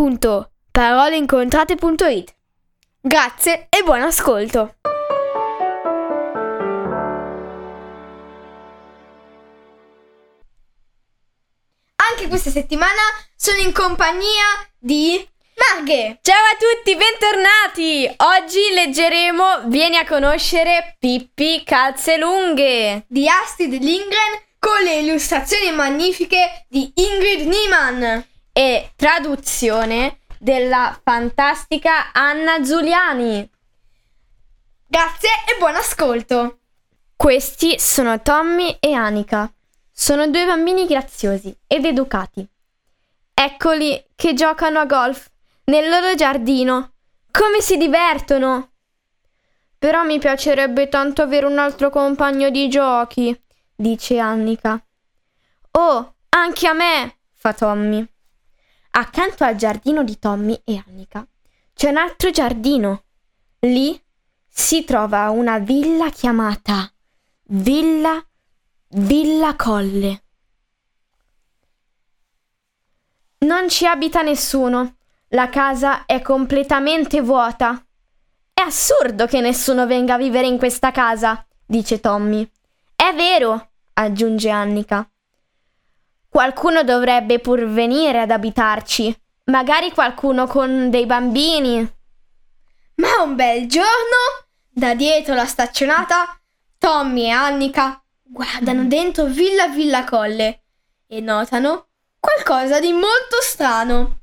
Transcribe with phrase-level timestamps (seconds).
[0.00, 2.34] www.paroleincontrate.it.
[3.02, 4.76] Grazie e buon ascolto!
[11.96, 13.02] Anche questa settimana
[13.36, 15.22] sono in compagnia di
[15.56, 16.18] Marghe.
[16.22, 18.10] Ciao a tutti, bentornati!
[18.16, 26.64] Oggi leggeremo Vieni a conoscere Pippi Calze Lunghe di Astrid Lindgren con le illustrazioni magnifiche
[26.68, 28.28] di Ingrid Niemann
[28.60, 33.50] e traduzione della fantastica Anna Giuliani.
[34.86, 36.58] Grazie e buon ascolto.
[37.16, 39.50] Questi sono Tommy e Anika.
[39.90, 42.46] Sono due bambini graziosi ed educati.
[43.32, 45.30] Eccoli che giocano a golf
[45.64, 46.92] nel loro giardino.
[47.30, 48.72] Come si divertono!
[49.78, 53.34] Però mi piacerebbe tanto avere un altro compagno di giochi,
[53.74, 54.78] dice Annika.
[55.70, 58.06] Oh, anche a me, fa Tommy.
[58.90, 61.26] Accanto al giardino di Tommy e Annika
[61.74, 63.04] c'è un altro giardino.
[63.60, 64.00] Lì
[64.48, 66.92] si trova una villa chiamata
[67.44, 68.22] Villa
[68.88, 70.22] Villa Colle.
[73.38, 74.96] Non ci abita nessuno.
[75.28, 77.84] La casa è completamente vuota.
[78.52, 82.46] È assurdo che nessuno venga a vivere in questa casa, dice Tommy.
[82.94, 85.08] È vero, aggiunge Annika.
[86.30, 89.12] Qualcuno dovrebbe pur venire ad abitarci,
[89.46, 91.78] magari qualcuno con dei bambini.
[92.94, 96.40] Ma un bel giorno, da dietro la staccionata,
[96.78, 100.62] Tommy e Annika guardano dentro Villa Villa Colle
[101.08, 101.88] e notano
[102.20, 104.20] qualcosa di molto strano.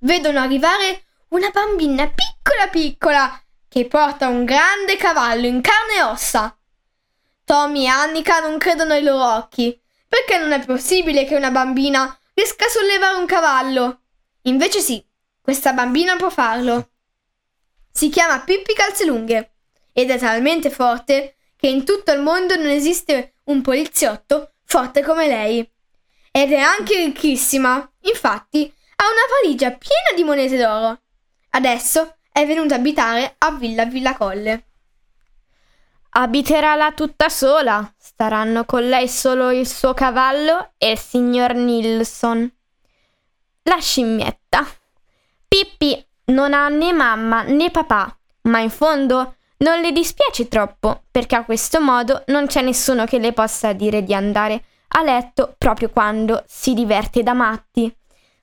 [0.00, 6.54] Vedono arrivare una bambina piccola piccola che porta un grande cavallo in carne e ossa.
[7.44, 12.18] Tommy e Annika non credono ai loro occhi perché non è possibile che una bambina
[12.34, 14.00] riesca a sollevare un cavallo?
[14.42, 15.04] Invece sì,
[15.40, 16.90] questa bambina può farlo.
[17.90, 19.54] Si chiama Pippi Calzelunghe
[19.92, 25.26] ed è talmente forte che in tutto il mondo non esiste un poliziotto forte come
[25.26, 25.68] lei.
[26.30, 31.00] Ed è anche ricchissima, infatti ha una valigia piena di monete d'oro.
[31.50, 34.64] Adesso è venuta a abitare a Villa Villa Colle.
[36.18, 37.92] Abiterà là tutta sola.
[37.98, 42.50] Staranno con lei solo il suo cavallo e il signor Nilsson.
[43.64, 44.66] La scimmietta.
[45.46, 51.36] Pippi non ha né mamma né papà, ma in fondo non le dispiace troppo, perché
[51.36, 55.90] a questo modo non c'è nessuno che le possa dire di andare a letto proprio
[55.90, 57.94] quando si diverte da matti.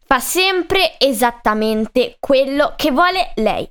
[0.06, 3.67] Fa sempre esattamente quello che vuole lei.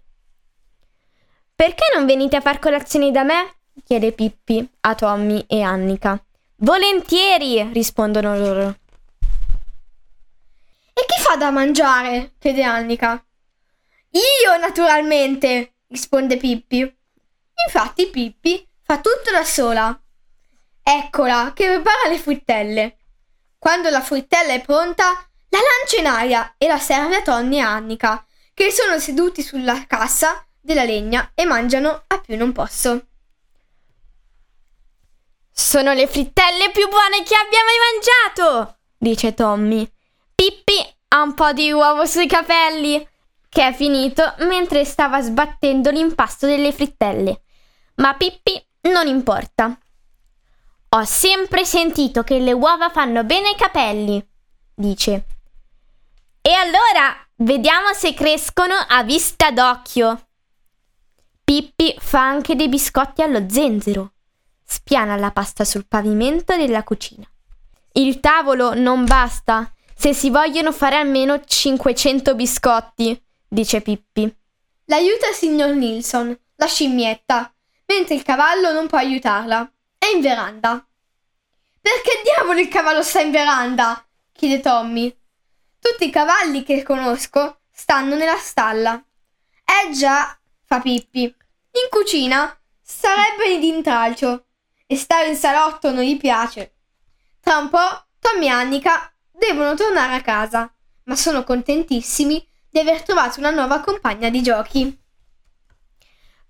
[1.54, 3.58] Perché non venite a far colazione da me?
[3.84, 6.22] Chiede Pippi a Tommy e Annika.
[6.56, 8.76] Volentieri, rispondono loro.
[10.94, 12.32] E chi fa da mangiare?
[12.38, 13.24] chiede Annika.
[14.10, 16.80] Io, naturalmente, risponde Pippi.
[17.66, 19.98] Infatti Pippi fa tutto da sola.
[20.82, 22.96] Eccola che prepara le frittelle.
[23.58, 25.04] Quando la frittella è pronta,
[25.48, 29.86] la lancia in aria e la serve a Tony e Annika, che sono seduti sulla
[29.86, 33.06] cassa della legna e mangiano a più non posso.
[35.54, 39.86] Sono le frittelle più buone che abbia mai mangiato, dice Tommy.
[40.34, 43.06] Pippi ha un po' di uovo sui capelli,
[43.50, 47.42] che è finito mentre stava sbattendo l'impasto delle frittelle.
[47.96, 49.78] Ma Pippi non importa.
[50.88, 54.26] Ho sempre sentito che le uova fanno bene ai capelli,
[54.74, 55.26] dice.
[56.40, 60.28] E allora vediamo se crescono a vista d'occhio.
[61.44, 64.12] Pippi fa anche dei biscotti allo zenzero
[64.72, 67.28] spiana la pasta sul pavimento della cucina.
[67.92, 74.34] Il tavolo non basta se si vogliono fare almeno 500 biscotti, dice Pippi.
[74.86, 77.52] L'aiuta il signor Nilsson, la scimmietta,
[77.86, 79.70] mentre il cavallo non può aiutarla.
[79.98, 80.84] È in veranda.
[81.80, 84.02] Perché diavolo il cavallo sta in veranda?
[84.32, 85.14] chiede Tommy.
[85.78, 88.94] Tutti i cavalli che conosco stanno nella stalla.
[89.64, 91.22] Eh già, fa Pippi.
[91.24, 94.46] In cucina sarebbe di intralcio
[94.92, 96.74] e stare in salotto non gli piace.
[97.40, 97.78] Tra un po'
[98.18, 100.70] Tommy e Annika devono tornare a casa,
[101.04, 105.00] ma sono contentissimi di aver trovato una nuova compagna di giochi.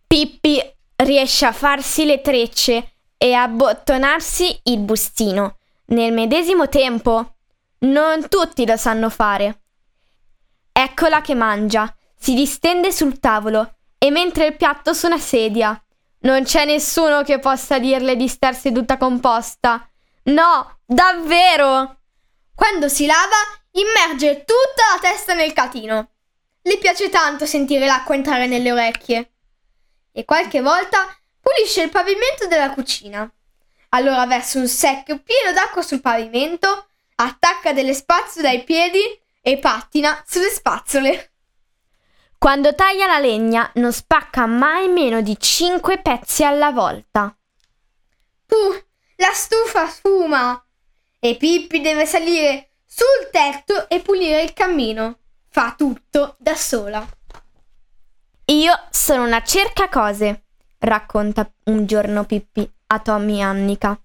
[0.08, 0.60] Pippi
[0.96, 5.58] riesce a farsi le trecce e a bottonarsi il bustino.
[5.86, 7.36] Nel medesimo tempo,
[7.80, 9.62] non tutti lo sanno fare.
[10.72, 15.80] Eccola che mangia, si distende sul tavolo e mentre il piatto su una sedia.
[16.22, 19.88] Non c'è nessuno che possa dirle di star seduta composta.
[20.24, 21.98] No, davvero!
[22.54, 23.36] Quando si lava,
[23.72, 26.10] immerge tutta la testa nel catino.
[26.62, 29.32] Le piace tanto sentire l'acqua entrare nelle orecchie.
[30.12, 31.08] E qualche volta
[31.40, 33.28] pulisce il pavimento della cucina.
[33.88, 36.86] Allora versa un secchio pieno d'acqua sul pavimento,
[37.16, 39.00] attacca delle spazzole ai piedi
[39.40, 41.31] e pattina sulle spazzole.
[42.42, 47.32] Quando taglia la legna non spacca mai meno di 5 pezzi alla volta.
[48.44, 48.84] Puh,
[49.18, 50.60] la stufa sfuma!
[51.20, 55.18] E Pippi deve salire sul tetto e pulire il cammino.
[55.50, 57.06] Fa tutto da sola.
[58.46, 60.46] Io sono una cercacose,
[60.78, 63.96] racconta un giorno Pippi a Tommy e Annika.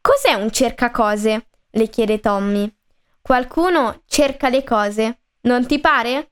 [0.00, 1.48] Cos'è un cercacose?
[1.72, 2.74] le chiede Tommy.
[3.20, 6.30] Qualcuno cerca le cose, non ti pare?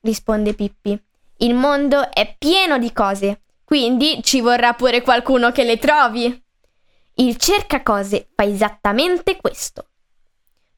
[0.00, 1.00] Risponde Pippi.
[1.38, 6.44] Il mondo è pieno di cose, quindi ci vorrà pure qualcuno che le trovi.
[7.14, 9.88] Il cercacose fa esattamente questo.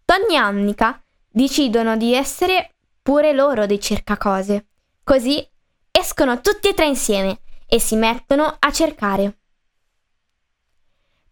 [0.05, 4.67] Tony e Annika decidono di essere pure loro dei cercacose.
[5.03, 5.47] Così
[5.91, 9.39] escono tutti e tre insieme e si mettono a cercare.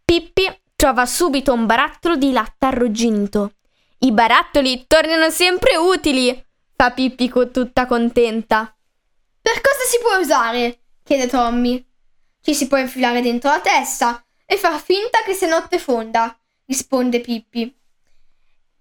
[0.04, 3.52] Pippi trova subito un barattolo di latte arrugginito.
[3.98, 6.46] I barattoli tornano sempre utili,
[6.80, 8.74] fa Pippi tutta contenta.
[9.42, 10.84] Per cosa si può usare?
[11.04, 11.86] chiede Tommy.
[12.40, 16.34] Ci si può infilare dentro la testa e far finta che sia notte fonda,
[16.64, 17.64] risponde Pippi.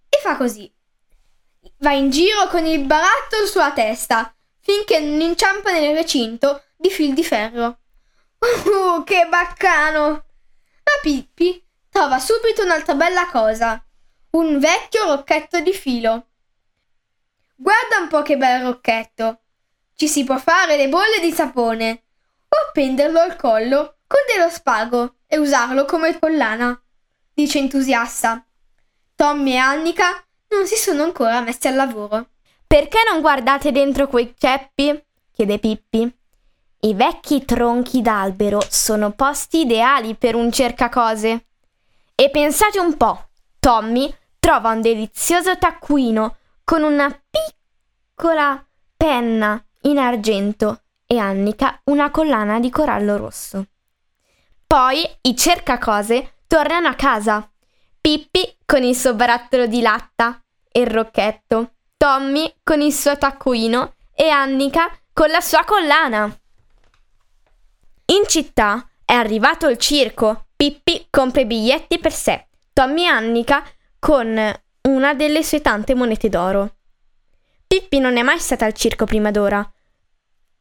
[0.07, 0.73] E fa così.
[1.79, 7.13] Va in giro con il barattolo sulla testa finché non inciampa nel recinto di fil
[7.13, 7.79] di ferro.
[8.39, 10.09] Uh, che baccano!
[10.09, 13.85] Ma Pippi trova subito un'altra bella cosa,
[14.31, 16.28] un vecchio rocchetto di filo.
[17.61, 19.41] Guarda un po' che bel rocchetto.
[19.93, 22.03] Ci si può fare le bolle di sapone
[22.47, 26.81] o appenderlo al collo con dello spago e usarlo come collana,
[27.33, 28.45] dice entusiasta.
[29.13, 32.29] Tommy e Annika non si sono ancora messi al lavoro.
[32.65, 35.03] Perché non guardate dentro quei ceppi?
[35.33, 36.09] chiede Pippi.
[36.79, 41.47] I vecchi tronchi d'albero sono posti ideali per un cercacose.
[42.15, 43.27] E pensate un po',
[43.59, 46.37] Tommy trova un delizioso taccuino
[46.69, 48.63] con una piccola
[48.95, 53.65] penna in argento e Annika una collana di corallo rosso.
[54.67, 57.49] Poi i cercacose tornano a casa.
[57.99, 60.39] Pippi con il suo barattolo di latta
[60.71, 66.25] e il rocchetto, Tommy con il suo taccuino e Annika con la sua collana.
[68.13, 70.45] In città è arrivato il circo.
[70.55, 73.63] Pippi compra i biglietti per sé, Tommy e Annika
[73.97, 76.75] con una delle sue tante monete d'oro.
[77.67, 79.69] Pippi non è mai stata al circo prima d'ora.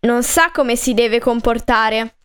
[0.01, 2.17] Non sa come si deve comportare.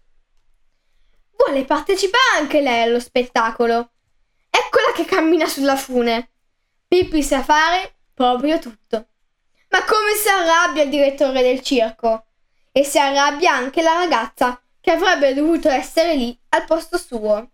[1.38, 3.92] Vuole partecipare anche lei allo spettacolo.
[4.50, 6.32] Eccola che cammina sulla fune.
[6.88, 9.08] Pippi sa fare proprio tutto.
[9.70, 12.26] Ma come si arrabbia il direttore del circo?
[12.72, 17.50] E si arrabbia anche la ragazza che avrebbe dovuto essere lì al posto suo.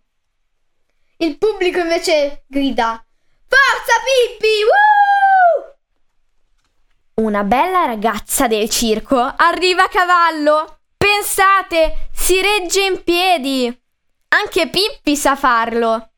[1.18, 3.04] Il pubblico invece grida
[3.50, 4.62] Forza Pippi!
[4.62, 5.74] Woo!
[7.24, 10.82] Una bella ragazza del circo arriva a cavallo.
[10.96, 13.82] Pensate, si regge in piedi.
[14.28, 16.12] Anche Pippi sa farlo.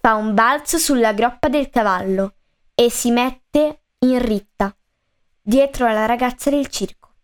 [0.00, 2.34] Fa un balzo sulla groppa del cavallo
[2.72, 4.72] e si mette in ritta
[5.42, 7.14] dietro alla ragazza del circo.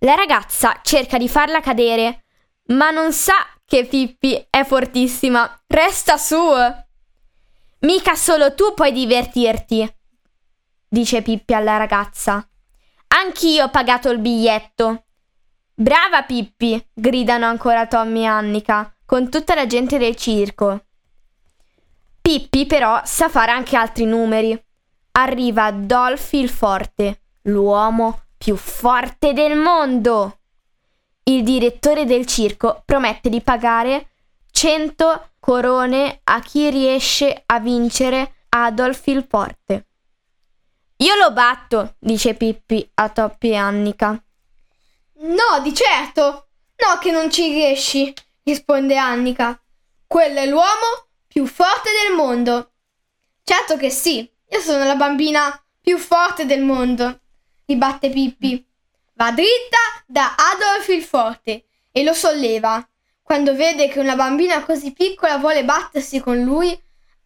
[0.00, 2.24] La ragazza cerca di farla cadere,
[2.66, 3.34] ma non sa
[3.64, 5.62] che Pippi è fortissima.
[5.66, 6.36] Resta su!
[7.80, 9.90] Mica solo tu puoi divertirti,
[10.86, 12.46] dice Pippi alla ragazza.
[13.08, 15.04] Anch'io ho pagato il biglietto.
[15.72, 16.88] Brava Pippi!
[16.92, 20.84] gridano ancora Tommy e Annika, con tutta la gente del circo.
[22.20, 24.62] Pippi però sa fare anche altri numeri.
[25.12, 30.40] Arriva Dolphy il Forte, l'uomo più forte del mondo.
[31.22, 34.09] Il direttore del circo promette di pagare
[34.60, 39.86] 100 corone a chi riesce a vincere Adolf il Forte.
[40.96, 44.22] Io lo batto, dice Pippi a Toppi e Annika.
[45.20, 46.48] No, di certo.
[46.76, 48.12] No, che non ci riesci,
[48.42, 49.58] risponde Annika.
[50.06, 52.72] Quello è l'uomo più forte del mondo.
[53.42, 57.20] Certo che sì, io sono la bambina più forte del mondo
[57.64, 58.62] ribatte Pippi.
[59.14, 62.86] Va dritta da Adolf il Forte e lo solleva.
[63.30, 66.76] Quando vede che una bambina così piccola vuole battersi con lui,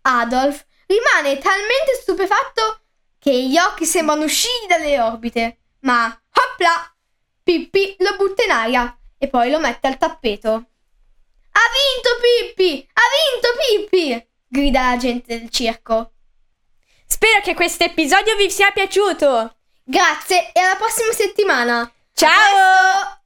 [0.03, 2.81] Adolf rimane talmente stupefatto
[3.19, 5.61] che gli occhi sembrano usciti dalle orbite.
[5.81, 6.95] Ma, hopla!
[7.43, 10.51] Pippi lo butta in aria e poi lo mette al tappeto.
[10.51, 12.87] Ha vinto Pippi!
[12.93, 14.29] Ha vinto Pippi!
[14.47, 16.13] grida la gente del circo.
[17.07, 19.57] Spero che questo episodio vi sia piaciuto.
[19.83, 21.91] Grazie e alla prossima settimana.
[22.13, 23.24] Ciao!